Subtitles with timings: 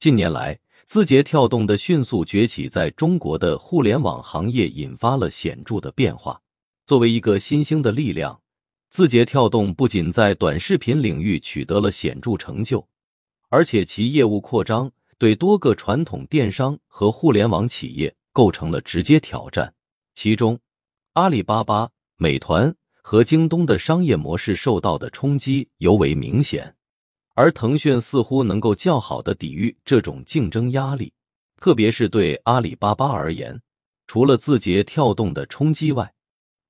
[0.00, 6.40] 近年来，字节跳动的迅速崛起，在中国的互联网行业引发了显著的变化。
[6.86, 8.40] 作为一个新兴的力量，
[8.88, 12.88] 字节跳动不仅在短视频领域取得了显著成就，
[13.50, 19.74] 而且其业务扩张对多个传统电商和互联网企业构成了直接挑战。
[20.14, 20.58] 其中，
[21.12, 26.74] 阿里巴巴、美团和京东的商业模式受到的冲击尤为明显。
[27.40, 31.10] 而腾讯似乎能够较好的抵御这种竞争压力，
[31.56, 33.58] 特别是对阿里巴巴而言，
[34.06, 36.12] 除了字节跳动的冲击外，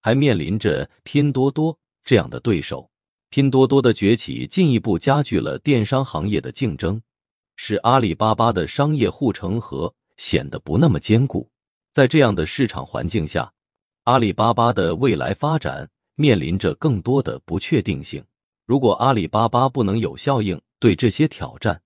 [0.00, 2.88] 还面临着拼多多这样的对手。
[3.30, 7.02] 拼多多的崛起进一步加剧了电商行业的竞争，
[7.56, 11.50] 使阿里巴巴的商业护城河显得不那么坚固。
[11.92, 13.52] 在这样的市场环境下，
[14.04, 18.24] 阿里巴巴的未来发展面临着更多的不确定性。
[18.70, 21.82] 如果阿里巴巴不能有效应对这些挑战，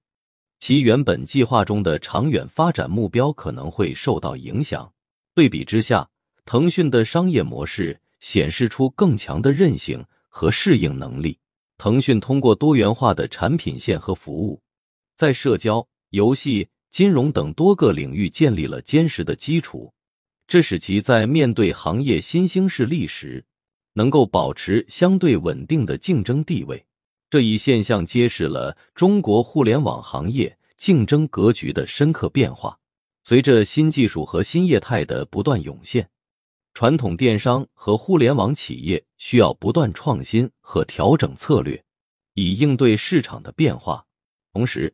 [0.59, 4.93] 其原本计划中的长远发展目标可能会受到影响。
[5.35, 6.07] 对比之下，
[6.45, 11.39] 腾讯的商业模式显示出更强的韧性和适应能力。
[11.79, 14.61] 腾讯通过多元化的产品线和服务，
[15.17, 19.91] 在社交、游戏、金融等多个领域建立了坚实的基础，
[20.47, 23.43] 这使其在面对行业新兴势力时。
[23.95, 26.85] 能够保持相对稳定的竞争地位，
[27.31, 32.79] 这一现象揭示了中国互联网行业竞争格局的深刻变化。
[33.23, 36.09] 随着新技术和新业态的不断涌现，
[36.75, 41.83] 传统电商和互联网企业需要不断创新和调整策略，
[42.35, 44.05] 以应对市场的变化。
[44.53, 44.93] 同时，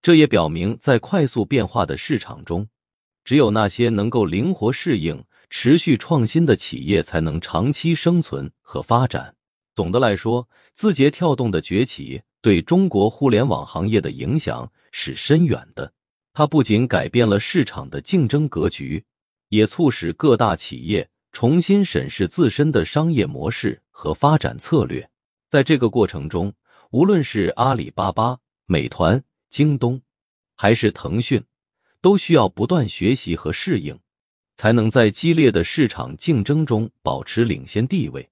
[0.00, 2.68] 这也表明，在快速变化的市场中，
[3.24, 5.24] 只有那些能够灵活适应。
[5.54, 9.36] 持续创新的企业才能长期生存和发展。
[9.74, 15.92] 总的来说，字节跳动的崛起对中国互联网行业的影响是深远的。
[16.32, 19.04] 它不仅改变了市场的竞争格局，
[19.50, 25.06] 也促使各大企业重新审视自身的商业模式和发展策略。
[25.50, 26.54] 在这个过程中，
[26.92, 30.00] 无论是阿里巴巴、美团、京东，
[30.56, 31.44] 还是腾讯，
[32.00, 33.98] 都需要不断学习和适应。
[34.62, 38.31] 才能在激烈的市场竞争中保持领先地位。